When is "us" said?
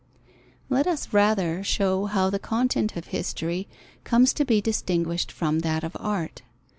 0.87-1.13